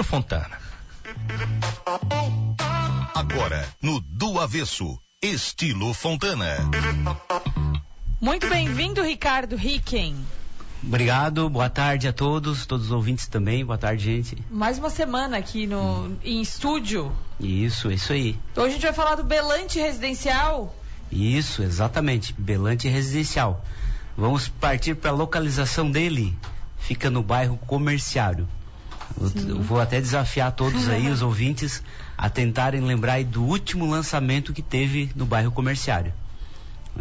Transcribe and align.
no 0.00 0.04
Fontana. 0.04 0.58
Agora, 3.14 3.68
no 3.82 4.00
Do 4.00 4.40
Avesso, 4.40 4.98
estilo 5.20 5.92
Fontana. 5.92 6.56
Muito 8.18 8.48
bem-vindo, 8.48 9.02
Ricardo 9.02 9.56
Ricken. 9.56 10.16
Obrigado, 10.82 11.50
boa 11.50 11.68
tarde 11.68 12.08
a 12.08 12.14
todos, 12.14 12.64
todos 12.64 12.86
os 12.86 12.92
ouvintes 12.92 13.28
também, 13.28 13.62
boa 13.62 13.76
tarde, 13.76 14.02
gente. 14.02 14.38
Mais 14.50 14.78
uma 14.78 14.88
semana 14.88 15.36
aqui 15.36 15.66
no, 15.66 16.06
hum. 16.06 16.16
em 16.24 16.40
estúdio. 16.40 17.12
Isso, 17.38 17.92
isso 17.92 18.14
aí. 18.14 18.38
Hoje 18.56 18.68
a 18.68 18.70
gente 18.70 18.82
vai 18.82 18.94
falar 18.94 19.16
do 19.16 19.24
Belante 19.24 19.78
Residencial. 19.78 20.74
Isso, 21.12 21.62
exatamente, 21.62 22.32
Belante 22.32 22.88
Residencial. 22.88 23.62
Vamos 24.16 24.48
partir 24.48 24.94
para 24.94 25.10
a 25.10 25.14
localização 25.14 25.90
dele. 25.90 26.34
Fica 26.78 27.10
no 27.10 27.22
bairro 27.22 27.58
Comerciário. 27.66 28.48
Eu 29.48 29.62
vou 29.62 29.80
até 29.80 30.00
desafiar 30.00 30.52
todos 30.52 30.88
aí, 30.88 31.08
os 31.08 31.20
ouvintes, 31.22 31.82
a 32.16 32.28
tentarem 32.28 32.80
lembrar 32.80 33.22
do 33.24 33.42
último 33.42 33.88
lançamento 33.88 34.52
que 34.52 34.62
teve 34.62 35.10
no 35.14 35.26
bairro 35.26 35.50
Comerciário. 35.50 36.12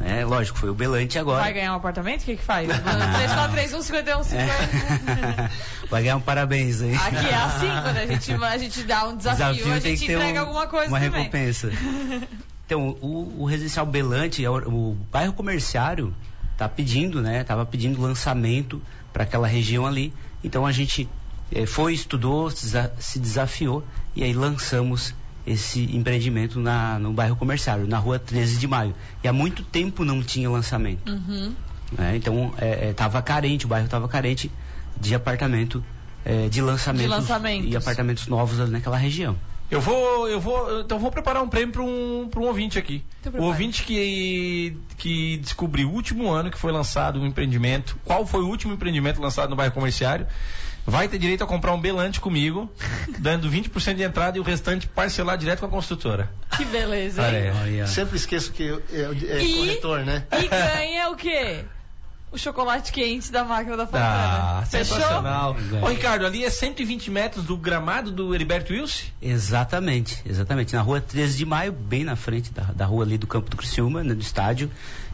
É, 0.02 0.24
lógico, 0.24 0.58
foi 0.58 0.70
o 0.70 0.74
Belante 0.74 1.18
agora. 1.18 1.42
Vai 1.42 1.54
ganhar 1.54 1.74
um 1.74 1.78
apartamento? 1.78 2.22
O 2.22 2.26
que 2.26 2.38
que 2.38 2.44
faz? 2.44 2.68
3431 2.68 3.82
51 3.82 4.24
50. 4.24 5.52
Vai 5.90 6.04
ganhar 6.04 6.18
um 6.18 6.22
parabéns 6.22 6.82
aí. 6.82 6.96
Aqui 6.96 7.16
é 7.16 7.36
assim, 7.36 7.68
quando 7.84 7.98
a 7.98 8.06
gente, 8.06 8.34
a 8.34 8.58
gente 8.58 8.84
dá 8.84 9.08
um 9.08 9.18
desafio, 9.18 9.56
desafio 9.56 9.74
a 9.74 9.80
gente 9.80 10.04
entrega 10.04 10.40
um, 10.40 10.46
alguma 10.46 10.68
coisa 10.68 10.88
uma 10.88 11.00
também. 11.00 11.24
recompensa. 11.24 11.72
Então, 12.70 12.96
o, 13.02 13.42
o 13.42 13.46
residencial 13.46 13.84
Belante, 13.84 14.46
o, 14.46 14.56
o 14.92 14.98
bairro 15.12 15.34
comerciário, 15.34 16.14
tá 16.56 16.70
pedindo, 16.70 17.20
né? 17.20 17.44
Tava 17.44 17.66
pedindo 17.66 18.00
lançamento 18.00 18.80
para 19.12 19.24
aquela 19.24 19.48
região 19.48 19.88
ali. 19.88 20.14
Então 20.44 20.68
a 20.68 20.72
gente 20.72 21.10
foi, 21.68 21.94
estudou, 21.94 22.50
se 22.52 23.20
desafiou 23.20 23.84
e 24.16 24.24
aí 24.24 24.34
lançamos 24.34 25.14
esse 25.46 25.84
empreendimento 25.96 26.60
na, 26.60 27.00
no 27.00 27.12
bairro 27.12 27.36
comerciário, 27.36 27.88
na 27.88 27.98
rua 27.98 28.20
13 28.20 28.58
de 28.58 28.68
maio. 28.68 28.96
E 29.24 29.28
há 29.28 29.34
muito 29.34 29.64
tempo 29.64 30.06
não 30.06 30.22
tinha 30.22 30.50
lançamento. 30.50 31.12
Uhum. 31.12 31.56
Né? 31.92 32.16
Então 32.16 32.54
estava 32.90 33.18
é, 33.18 33.20
é, 33.20 33.24
carente, 33.24 33.66
o 33.66 33.68
bairro 33.68 33.86
estava 33.86 34.08
carente 34.08 34.52
de 35.00 35.16
apartamento 35.16 35.84
é, 36.24 36.48
de, 36.50 36.62
lançamentos 36.62 37.04
de 37.04 37.08
lançamentos 37.08 37.72
e 37.72 37.76
apartamentos 37.76 38.28
novos 38.28 38.60
ali 38.60 38.72
naquela 38.72 38.98
região. 38.98 39.36
Eu 39.72 39.80
vou, 39.80 40.28
eu 40.28 40.40
vou, 40.40 40.82
então 40.82 40.98
vou 40.98 41.12
preparar 41.12 41.44
um 41.44 41.48
prêmio 41.48 41.72
para 41.72 41.82
um, 41.84 42.30
um 42.36 42.42
ouvinte 42.42 42.80
aqui. 42.80 43.04
O 43.38 43.44
ouvinte 43.44 43.84
que, 43.84 44.76
que 44.98 45.38
descobriu 45.38 45.90
o 45.90 45.94
último 45.94 46.32
ano 46.32 46.50
que 46.50 46.58
foi 46.58 46.72
lançado 46.72 47.20
um 47.22 47.26
empreendimento, 47.26 47.96
qual 48.04 48.26
foi 48.26 48.42
o 48.42 48.48
último 48.48 48.74
empreendimento 48.74 49.22
lançado 49.22 49.50
no 49.50 49.56
bairro 49.56 49.74
comerciário, 49.74 50.26
vai 50.86 51.08
ter 51.08 51.20
direito 51.20 51.44
a 51.44 51.48
comprar 51.48 51.74
um 51.74 51.80
belante 51.80 52.20
comigo, 52.20 52.70
dando 53.20 53.50
20% 53.50 53.96
de 53.96 54.04
entrada 54.04 54.38
e 54.38 54.42
o 54.42 54.44
restante 54.44 54.88
parcelar 54.88 55.38
direto 55.38 55.60
com 55.60 55.68
a 55.68 55.70
construtora. 55.70 56.32
Que 56.58 56.66
beleza, 56.66 57.22
hein? 57.30 57.52
Olha. 57.62 57.88
Sempre 57.88 58.18
esqueço 58.18 58.52
que 58.52 58.64
é, 58.64 59.38
é 59.38 59.44
e, 59.44 59.56
corretor, 59.56 60.00
né? 60.00 60.26
E 60.32 60.48
ganha 60.50 61.10
o 61.12 61.16
quê? 61.16 61.64
O 62.32 62.38
chocolate 62.38 62.92
quente 62.92 63.32
da 63.32 63.44
máquina 63.44 63.76
da 63.76 63.86
Fontana. 63.86 64.60
Ah, 64.60 64.64
sensacional. 64.66 65.56
Ô, 65.82 65.88
Ricardo, 65.88 66.26
ali 66.26 66.46
é 66.46 66.50
120 66.50 67.10
metros 67.10 67.44
do 67.44 67.58
gramado 67.58 68.12
do 68.12 68.36
Heriberto 68.36 68.72
Wilson? 68.72 69.06
Exatamente, 69.22 70.22
exatamente. 70.26 70.74
Na 70.76 70.82
rua 70.82 71.02
13 71.02 71.38
de 71.38 71.46
maio, 71.46 71.72
bem 71.72 72.04
na 72.04 72.16
frente 72.16 72.52
da, 72.52 72.64
da 72.64 72.86
rua 72.86 73.04
ali 73.04 73.18
do 73.18 73.26
campo 73.26 73.50
do 73.50 73.58
Criciúma, 73.58 74.04
né, 74.04 74.14
do 74.14 74.22
estádio. 74.22 74.70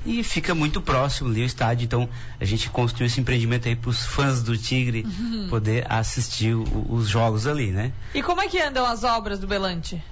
E 0.06 0.24
fica 0.24 0.54
muito 0.54 0.82
próximo 0.82 1.30
ali 1.30 1.42
o 1.42 1.46
estádio. 1.46 1.86
Então, 1.86 2.08
a 2.40 2.46
gente 2.46 2.70
construiu 2.70 3.08
esse 3.08 3.20
empreendimento 3.20 3.68
aí 3.68 3.76
para 3.76 3.90
os 3.90 4.06
fãs 4.06 4.44
do 4.44 4.56
Tigre 4.58 5.04
uhum. 5.04 5.48
poder 5.50 5.92
assistir 5.92 6.54
o, 6.54 6.64
os 6.90 7.08
jogos 7.08 7.48
ali, 7.48 7.72
né? 7.72 7.92
E 8.14 8.22
como 8.22 8.42
é 8.42 8.48
que 8.48 8.60
andam 8.62 8.86
as 8.86 9.04
obras 9.04 9.40
do 9.40 9.48
Belante? 9.48 10.04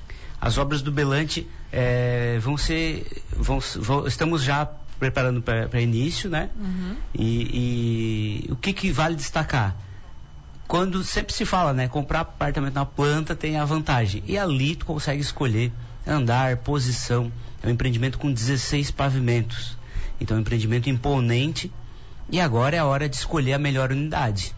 As 0.41 0.57
obras 0.57 0.81
do 0.81 0.91
Belante 0.91 1.47
é, 1.71 2.37
vão 2.39 2.57
ser. 2.57 3.05
Vão, 3.31 3.59
vão, 3.59 4.07
estamos 4.07 4.43
já 4.43 4.67
preparando 5.03 5.41
para 5.41 5.81
início, 5.81 6.29
né? 6.29 6.49
Uhum. 6.57 6.95
E, 7.13 8.45
e, 8.47 8.51
o 8.51 8.55
que, 8.55 8.71
que 8.71 8.89
vale 8.89 9.15
destacar? 9.15 9.75
Quando 10.65 11.03
sempre 11.03 11.33
se 11.33 11.43
fala, 11.43 11.73
né? 11.73 11.89
Comprar 11.89 12.21
apartamento 12.21 12.73
na 12.73 12.85
planta 12.85 13.35
tem 13.35 13.57
a 13.57 13.65
vantagem. 13.65 14.23
E 14.25 14.37
ali 14.37 14.77
tu 14.77 14.85
consegue 14.85 15.21
escolher 15.21 15.73
andar, 16.07 16.55
posição. 16.57 17.29
É 17.61 17.67
um 17.67 17.71
empreendimento 17.71 18.17
com 18.17 18.31
16 18.31 18.91
pavimentos. 18.91 19.77
Então 20.21 20.37
é 20.37 20.39
um 20.39 20.41
empreendimento 20.41 20.89
imponente. 20.89 21.69
E 22.29 22.39
agora 22.39 22.77
é 22.77 22.79
a 22.79 22.85
hora 22.85 23.09
de 23.09 23.17
escolher 23.17 23.53
a 23.53 23.59
melhor 23.59 23.91
unidade. 23.91 24.55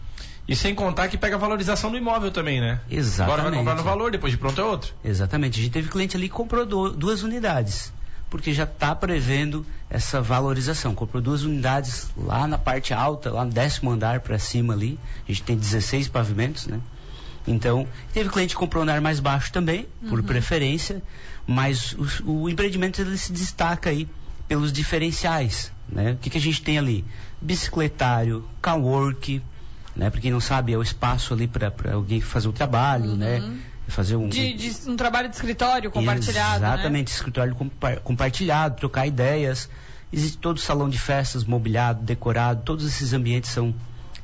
E 0.48 0.54
sem 0.54 0.76
contar 0.76 1.08
que 1.08 1.18
pega 1.18 1.34
a 1.34 1.38
valorização 1.38 1.90
do 1.90 1.96
imóvel 1.96 2.30
também, 2.30 2.60
né? 2.60 2.80
Exatamente. 2.88 3.32
Agora 3.32 3.50
vai 3.50 3.58
comprar 3.58 3.74
no 3.74 3.82
valor, 3.82 4.12
depois 4.12 4.32
de 4.32 4.38
pronto 4.38 4.60
é 4.60 4.64
outro. 4.64 4.94
Exatamente. 5.04 5.58
A 5.58 5.62
gente 5.64 5.72
teve 5.72 5.88
cliente 5.88 6.16
ali 6.16 6.28
que 6.28 6.34
comprou 6.34 6.64
duas 6.64 7.24
unidades 7.24 7.92
porque 8.28 8.52
já 8.52 8.64
está 8.64 8.94
prevendo 8.94 9.64
essa 9.88 10.20
valorização. 10.20 10.94
Comprou 10.94 11.22
duas 11.22 11.42
unidades 11.42 12.08
lá 12.16 12.46
na 12.46 12.58
parte 12.58 12.92
alta, 12.92 13.30
lá 13.30 13.44
no 13.44 13.52
décimo 13.52 13.90
andar 13.90 14.20
para 14.20 14.38
cima 14.38 14.74
ali. 14.74 14.98
A 15.24 15.32
gente 15.32 15.42
tem 15.42 15.56
16 15.56 16.08
pavimentos, 16.08 16.66
né? 16.66 16.80
Então, 17.46 17.86
teve 18.12 18.28
cliente 18.28 18.54
que 18.54 18.58
comprou 18.58 18.82
um 18.82 18.84
andar 18.84 19.00
mais 19.00 19.20
baixo 19.20 19.52
também, 19.52 19.86
uhum. 20.02 20.08
por 20.08 20.22
preferência, 20.24 21.00
mas 21.46 21.92
o, 22.24 22.42
o, 22.42 22.50
empreendimento 22.50 23.00
ele 23.00 23.16
se 23.16 23.32
destaca 23.32 23.88
aí 23.88 24.08
pelos 24.48 24.72
diferenciais, 24.72 25.70
né? 25.88 26.12
O 26.12 26.16
que, 26.16 26.28
que 26.28 26.38
a 26.38 26.40
gente 26.40 26.60
tem 26.60 26.76
ali? 26.76 27.04
Bicicletário, 27.40 28.44
cowork, 28.60 29.40
né? 29.94 30.10
Para 30.10 30.20
quem 30.20 30.32
não 30.32 30.40
sabe, 30.40 30.72
é 30.72 30.76
o 30.76 30.82
espaço 30.82 31.32
ali 31.34 31.46
para 31.46 31.72
alguém 31.92 32.20
fazer 32.20 32.48
o 32.48 32.52
trabalho, 32.52 33.14
né? 33.14 33.38
uhum. 33.38 33.48
né? 33.48 33.58
Fazer 33.88 34.16
um, 34.16 34.28
de, 34.28 34.52
de, 34.52 34.90
um 34.90 34.96
trabalho 34.96 35.28
de 35.28 35.36
escritório 35.36 35.90
compartilhado. 35.90 36.60
Né? 36.60 36.74
Exatamente, 36.74 37.08
né? 37.08 37.14
escritório 37.14 37.54
compa 37.54 37.96
compartilhado, 37.96 38.76
trocar 38.76 39.06
ideias. 39.06 39.68
Existe 40.12 40.38
todo 40.38 40.56
o 40.56 40.60
salão 40.60 40.88
de 40.88 40.98
festas 40.98 41.44
mobiliado, 41.44 42.02
decorado, 42.02 42.62
todos 42.64 42.86
esses 42.86 43.12
ambientes 43.12 43.50
são 43.50 43.74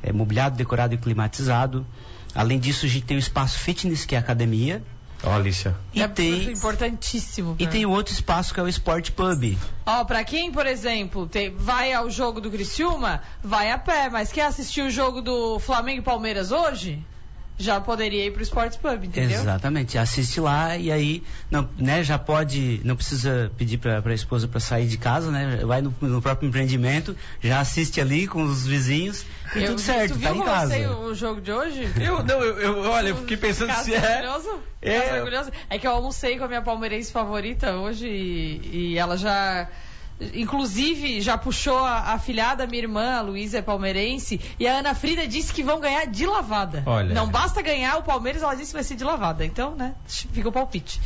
é, 0.03 0.12
mobiliado, 0.12 0.56
decorado 0.56 0.95
e 0.95 0.99
climatizado. 0.99 1.87
Além 2.34 2.59
disso, 2.59 2.87
a 2.87 2.89
gente 2.89 3.05
tem 3.05 3.17
o 3.17 3.21
espaço 3.21 3.59
fitness, 3.59 4.05
que 4.05 4.15
é 4.15 4.19
a 4.19 4.21
academia. 4.21 4.83
Ó, 5.25 5.31
oh, 5.31 5.34
Alicia. 5.34 5.77
E 5.94 6.03
é 6.03 6.09
tem, 6.09 6.50
importantíssimo. 6.50 7.55
E 7.59 7.67
tem 7.67 7.87
outro 7.87 8.12
espaço 8.12 8.53
que 8.53 8.59
é 8.59 8.62
o 8.62 8.69
Sport 8.69 9.12
Pub. 9.12 9.56
Ó, 9.87 10.00
oh, 10.00 10.05
pra 10.05 10.25
quem, 10.25 10.50
por 10.50 10.67
exemplo, 10.67 11.29
tem, 11.29 11.55
vai 11.55 11.93
ao 11.93 12.11
jogo 12.11 12.41
do 12.41 12.50
Criciúma, 12.50 13.23
vai 13.43 13.71
a 13.71 13.79
pé, 13.79 14.11
mas 14.11 14.33
quer 14.33 14.47
assistir 14.47 14.83
o 14.83 14.91
jogo 14.91 15.23
do 15.23 15.61
Flamengo 15.61 16.00
e 16.00 16.05
Palmeiras 16.05 16.50
hoje? 16.50 17.05
Já 17.58 17.80
poderia 17.80 18.26
ir 18.26 18.32
para 18.32 18.40
o 18.40 18.42
Sports 18.42 18.76
Pub, 18.76 19.04
entendeu? 19.04 19.40
Exatamente, 19.40 19.98
assiste 19.98 20.40
lá 20.40 20.76
e 20.76 20.90
aí 20.90 21.22
não, 21.50 21.68
né, 21.76 22.02
já 22.02 22.18
pode, 22.18 22.80
não 22.84 22.96
precisa 22.96 23.52
pedir 23.56 23.78
para 23.78 24.02
a 24.04 24.14
esposa 24.14 24.48
para 24.48 24.60
sair 24.60 24.86
de 24.86 24.98
casa, 24.98 25.30
né? 25.30 25.60
Vai 25.64 25.82
no, 25.82 25.94
no, 26.00 26.22
próprio 26.22 26.48
empreendimento, 26.48 27.16
já 27.40 27.60
assiste 27.60 28.00
ali 28.00 28.26
com 28.26 28.42
os 28.42 28.66
vizinhos 28.66 29.24
e 29.54 29.60
eu, 29.60 29.68
tudo 29.68 29.80
certo, 29.80 30.18
tá 30.18 30.30
em 30.34 30.42
casa. 30.42 30.74
Você 30.74 30.86
o 30.86 31.14
jogo 31.14 31.40
de 31.40 31.52
hoje? 31.52 31.88
Eu 32.00 32.22
não, 32.22 32.40
eu, 32.42 32.58
eu 32.58 32.90
olha, 32.90 33.10
eu 33.10 33.16
fiquei 33.16 33.36
pensando 33.36 33.72
se 33.74 33.94
é. 33.94 34.24
É. 34.80 35.22
é 35.70 35.78
que 35.78 35.86
eu 35.86 35.92
almocei 35.92 36.36
com 36.38 36.44
a 36.44 36.48
minha 36.48 36.62
palmeirense 36.62 37.12
favorita 37.12 37.76
hoje 37.76 38.08
e, 38.08 38.92
e 38.92 38.98
ela 38.98 39.16
já 39.16 39.69
Inclusive, 40.34 41.21
já 41.21 41.37
puxou 41.37 41.78
a, 41.78 42.12
a 42.12 42.19
filhada, 42.19 42.66
minha 42.66 42.83
irmã, 42.83 43.15
a 43.15 43.21
Luísa 43.21 43.59
é 43.59 43.62
palmeirense, 43.62 44.41
e 44.59 44.66
a 44.66 44.78
Ana 44.78 44.94
Frida 44.94 45.27
disse 45.27 45.53
que 45.53 45.62
vão 45.62 45.81
ganhar 45.81 46.06
de 46.06 46.27
lavada. 46.27 46.83
Olha. 46.87 47.15
Não 47.15 47.28
basta 47.28 47.62
ganhar 47.62 47.97
o 47.97 48.03
Palmeiras, 48.03 48.43
ela 48.43 48.55
disse 48.55 48.69
que 48.69 48.75
vai 48.75 48.84
ser 48.84 48.97
de 48.97 49.05
lavada. 49.05 49.44
Então, 49.44 49.75
né, 49.75 49.94
fica 50.06 50.49
o 50.49 50.53
palpite. 50.53 51.00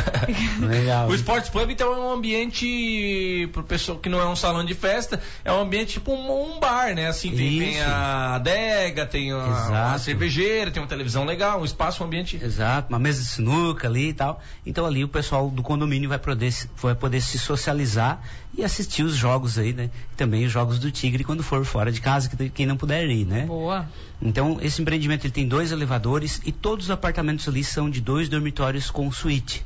Legal. 0.60 1.08
O 1.08 1.14
Sports 1.14 1.50
Pub, 1.50 1.70
então, 1.70 1.92
é 1.92 1.98
um 1.98 2.12
ambiente, 2.12 3.48
pro 3.52 3.62
pessoal 3.62 3.98
que 3.98 4.08
não 4.08 4.20
é 4.20 4.26
um 4.26 4.36
salão 4.36 4.64
de 4.64 4.74
festa, 4.74 5.20
é 5.44 5.52
um 5.52 5.60
ambiente 5.60 5.94
tipo 5.94 6.12
um, 6.12 6.56
um 6.56 6.60
bar, 6.60 6.94
né? 6.94 7.08
Assim, 7.08 7.30
tem, 7.34 7.58
tem, 7.58 7.82
a 7.82 8.34
adega, 8.34 9.06
tem 9.06 9.32
a, 9.32 9.94
a, 9.94 9.98
cervejeira, 9.98 10.70
tem 10.70 10.82
uma 10.82 10.88
televisão 10.88 11.24
legal, 11.24 11.60
um 11.60 11.64
espaço, 11.64 12.02
um 12.02 12.06
ambiente. 12.06 12.40
Exato, 12.42 12.88
uma 12.88 12.98
mesa 12.98 13.22
de 13.22 13.28
sinuca 13.28 13.88
ali 13.88 14.08
e 14.08 14.14
tal. 14.14 14.40
Então, 14.64 14.86
ali 14.86 15.04
o 15.04 15.08
pessoal 15.08 15.50
do 15.50 15.62
condomínio 15.62 16.08
vai 16.08 16.18
poder, 16.18 16.52
vai 16.76 16.94
poder 16.94 17.20
se 17.20 17.38
socializar 17.38 18.22
e 18.56 18.61
assistir 18.64 19.02
os 19.02 19.14
jogos 19.14 19.58
aí, 19.58 19.72
né? 19.72 19.90
Também 20.16 20.44
os 20.44 20.52
jogos 20.52 20.78
do 20.78 20.90
Tigre 20.90 21.24
quando 21.24 21.42
for 21.42 21.64
fora 21.64 21.90
de 21.90 22.00
casa, 22.00 22.28
que 22.28 22.48
quem 22.50 22.66
não 22.66 22.76
puder 22.76 23.08
ir, 23.08 23.24
né? 23.24 23.46
Boa. 23.46 23.88
Então, 24.20 24.58
esse 24.60 24.80
empreendimento 24.80 25.26
ele 25.26 25.32
tem 25.32 25.46
dois 25.46 25.72
elevadores 25.72 26.40
e 26.44 26.52
todos 26.52 26.86
os 26.86 26.90
apartamentos 26.90 27.48
ali 27.48 27.64
são 27.64 27.90
de 27.90 28.00
dois 28.00 28.28
dormitórios 28.28 28.90
com 28.90 29.10
suíte. 29.10 29.64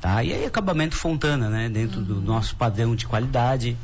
Tá? 0.00 0.22
E 0.24 0.32
aí 0.32 0.44
acabamento 0.44 0.96
Fontana, 0.96 1.48
né? 1.48 1.68
Dentro 1.68 2.00
uhum. 2.00 2.04
do 2.04 2.20
nosso 2.20 2.56
padrão 2.56 2.94
de 2.96 3.06
qualidade. 3.06 3.76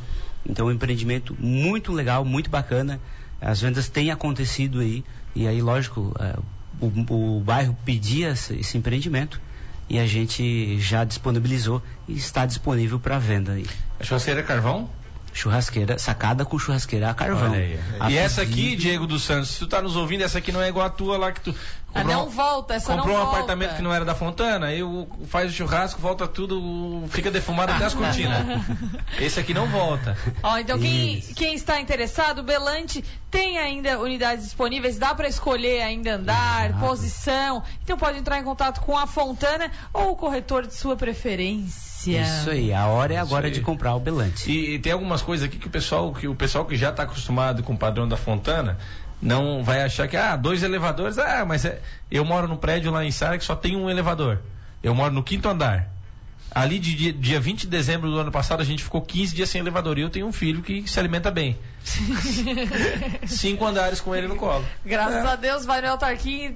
Então, 0.44 0.66
um 0.66 0.72
empreendimento 0.72 1.36
muito 1.38 1.92
legal, 1.92 2.24
muito 2.24 2.50
bacana. 2.50 3.00
As 3.40 3.60
vendas 3.60 3.88
têm 3.88 4.10
acontecido 4.10 4.80
aí. 4.80 5.04
E 5.34 5.46
aí, 5.46 5.62
lógico, 5.62 6.14
é, 6.18 6.36
o, 6.80 7.36
o 7.36 7.40
bairro 7.40 7.76
pedia 7.84 8.30
esse, 8.30 8.54
esse 8.54 8.76
empreendimento 8.76 9.40
e 9.88 9.98
a 9.98 10.06
gente 10.06 10.78
já 10.78 11.04
disponibilizou 11.04 11.82
e 12.06 12.14
está 12.14 12.44
disponível 12.44 13.00
para 13.00 13.18
venda 13.18 13.52
aí. 13.52 13.66
A 13.98 14.04
é 14.40 14.42
carvão? 14.42 14.88
Churrasqueira, 15.38 15.98
sacada 15.98 16.44
com 16.44 16.58
churrasqueira 16.58 17.10
a 17.10 17.14
carvão. 17.14 17.52
A 18.00 18.10
e 18.10 18.16
essa 18.16 18.42
aqui, 18.42 18.76
Diego 18.76 19.06
dos 19.06 19.22
Santos, 19.22 19.50
se 19.50 19.58
tu 19.58 19.66
tá 19.66 19.80
nos 19.80 19.96
ouvindo, 19.96 20.22
essa 20.22 20.38
aqui 20.38 20.52
não 20.52 20.60
é 20.60 20.68
igual 20.68 20.86
a 20.86 20.90
tua 20.90 21.16
lá 21.16 21.32
que 21.32 21.40
tu 21.40 21.54
ah, 21.94 22.04
não 22.04 22.26
um, 22.26 22.28
volta, 22.28 22.74
essa 22.74 22.94
comprou 22.94 23.08
não 23.08 23.14
um 23.14 23.24
volta. 23.24 23.38
apartamento 23.38 23.76
que 23.76 23.82
não 23.82 23.92
era 23.92 24.04
da 24.04 24.14
Fontana, 24.14 24.66
aí 24.66 24.80
faz 25.26 25.50
o 25.50 25.54
churrasco, 25.54 26.00
volta 26.00 26.28
tudo, 26.28 27.04
fica 27.08 27.30
defumado 27.30 27.72
até 27.72 27.86
as 27.86 27.94
cortinas. 27.94 28.44
Esse 29.18 29.40
aqui 29.40 29.54
não 29.54 29.66
volta. 29.66 30.16
Ó, 30.42 30.58
então 30.58 30.78
quem, 30.78 31.20
quem 31.34 31.54
está 31.54 31.80
interessado, 31.80 32.42
Belante 32.42 33.02
tem 33.30 33.58
ainda 33.58 33.98
unidades 33.98 34.44
disponíveis, 34.44 34.98
dá 34.98 35.14
para 35.14 35.28
escolher 35.28 35.80
ainda 35.80 36.16
andar, 36.16 36.72
ah, 36.72 36.78
posição. 36.78 37.62
Então 37.82 37.96
pode 37.96 38.18
entrar 38.18 38.38
em 38.38 38.44
contato 38.44 38.80
com 38.82 38.96
a 38.96 39.06
Fontana 39.06 39.70
ou 39.92 40.12
o 40.12 40.16
corretor 40.16 40.66
de 40.66 40.74
sua 40.74 40.94
preferência. 40.94 41.87
Isso 42.16 42.50
aí, 42.50 42.72
a 42.72 42.86
hora 42.86 43.14
é 43.14 43.16
agora 43.16 43.50
de 43.50 43.60
comprar 43.60 43.94
o 43.94 44.00
Belante. 44.00 44.50
E, 44.50 44.74
e, 44.74 44.78
tem 44.78 44.92
algumas 44.92 45.22
coisas 45.22 45.46
aqui 45.46 45.58
que 45.58 45.66
o 45.66 45.70
pessoal 45.70 46.12
que 46.12 46.28
o 46.28 46.34
pessoal 46.34 46.64
que 46.64 46.76
já 46.76 46.90
está 46.90 47.02
acostumado 47.02 47.62
com 47.62 47.74
o 47.74 47.78
padrão 47.78 48.08
da 48.08 48.16
Fontana 48.16 48.78
não 49.20 49.62
vai 49.64 49.82
achar 49.82 50.06
que 50.06 50.16
ah, 50.16 50.36
dois 50.36 50.62
elevadores, 50.62 51.18
ah, 51.18 51.44
mas 51.46 51.64
é, 51.64 51.80
eu 52.10 52.24
moro 52.24 52.46
no 52.46 52.56
prédio 52.56 52.92
lá 52.92 53.04
em 53.04 53.10
Sara 53.10 53.36
que 53.36 53.44
só 53.44 53.56
tem 53.56 53.76
um 53.76 53.90
elevador. 53.90 54.40
Eu 54.82 54.94
moro 54.94 55.12
no 55.12 55.22
quinto 55.22 55.48
andar. 55.48 55.90
Ali 56.50 56.78
de 56.78 56.94
dia, 56.94 57.12
dia 57.12 57.40
20 57.40 57.62
de 57.62 57.66
dezembro 57.66 58.10
do 58.10 58.18
ano 58.18 58.32
passado 58.32 58.60
a 58.60 58.64
gente 58.64 58.82
ficou 58.82 59.02
15 59.02 59.34
dias 59.34 59.50
sem 59.50 59.60
elevador 59.60 59.98
e 59.98 60.00
eu 60.00 60.08
tenho 60.08 60.26
um 60.26 60.32
filho 60.32 60.62
que 60.62 60.88
se 60.88 60.98
alimenta 60.98 61.30
bem. 61.30 61.58
Cinco 63.26 63.66
andares 63.66 64.00
com 64.00 64.14
ele 64.14 64.26
no 64.26 64.36
colo. 64.36 64.64
Graças 64.84 65.24
é. 65.24 65.28
a 65.28 65.36
Deus 65.36 65.66
vai 65.66 65.82
no 65.82 65.88
autarquia 65.88 66.54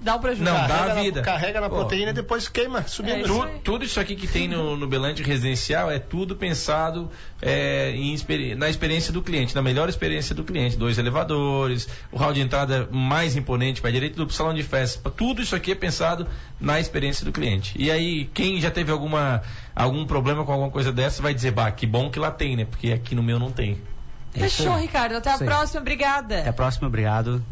dá 0.00 0.16
um 0.16 0.18
prejuízo. 0.18 0.44
Não, 0.44 0.56
carrega 0.56 0.86
dá 0.86 0.92
a 0.92 1.02
vida. 1.02 1.20
Na, 1.20 1.26
carrega 1.26 1.60
na 1.60 1.68
Pô, 1.68 1.76
proteína 1.76 2.10
e 2.10 2.14
depois 2.14 2.48
queima, 2.48 2.82
subindo. 2.86 3.20
É 3.20 3.22
tu, 3.22 3.60
tudo 3.62 3.84
isso 3.84 4.00
aqui 4.00 4.16
que 4.16 4.26
tem 4.26 4.48
no, 4.48 4.76
no 4.76 4.86
Belante 4.86 5.22
residencial 5.22 5.90
é 5.90 5.98
tudo 5.98 6.34
pensado 6.34 7.10
é, 7.40 7.92
em, 7.92 8.16
na 8.56 8.68
experiência 8.68 9.12
do 9.12 9.22
cliente, 9.22 9.54
na 9.54 9.62
melhor 9.62 9.88
experiência 9.88 10.34
do 10.34 10.42
cliente. 10.42 10.76
Dois 10.76 10.98
elevadores, 10.98 11.88
o 12.10 12.16
hall 12.16 12.32
de 12.32 12.40
entrada 12.40 12.88
mais 12.90 13.36
imponente 13.36 13.80
para 13.80 13.90
direito 13.90 14.24
do 14.24 14.32
salão 14.32 14.54
de 14.54 14.62
festa. 14.62 15.10
Tudo 15.10 15.42
isso 15.42 15.54
aqui 15.54 15.72
é 15.72 15.74
pensado 15.74 16.26
na 16.60 16.80
experiência 16.80 17.24
do 17.24 17.32
cliente. 17.32 17.74
E 17.76 17.90
aí, 17.90 18.24
quem 18.32 18.60
já 18.60 18.70
teve 18.70 18.90
alguma, 18.90 19.42
algum 19.74 20.06
problema 20.06 20.44
com 20.44 20.52
alguma 20.52 20.70
coisa 20.70 20.92
dessa 20.92 21.22
vai 21.22 21.34
dizer, 21.34 21.52
bah, 21.52 21.70
que 21.70 21.86
bom 21.86 22.10
que 22.10 22.18
lá 22.18 22.30
tem, 22.30 22.56
né? 22.56 22.64
Porque 22.64 22.92
aqui 22.92 23.14
no 23.14 23.22
meu 23.22 23.38
não 23.38 23.50
tem. 23.50 23.80
Fechou, 24.32 24.76
Ricardo. 24.76 25.16
Até 25.16 25.32
a 25.32 25.38
próxima. 25.38 25.80
Obrigada. 25.80 26.40
Até 26.40 26.48
a 26.50 26.52
próxima. 26.52 26.88
Obrigado. 26.88 27.44